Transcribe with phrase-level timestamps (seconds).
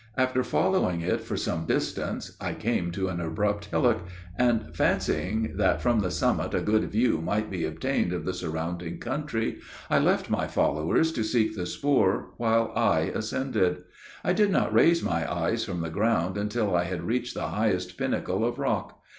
[0.17, 3.99] After following it for some distance I came to an abrupt hillock,
[4.35, 8.97] and fancying that from the summit a good view might be obtained of the surrounding
[8.97, 9.59] country,
[9.91, 13.83] I left my followers to seek the spoor, while I ascended.
[14.23, 17.95] I did not raise my eyes from the ground until I had reached the highest
[17.95, 19.03] pinnacle of rock.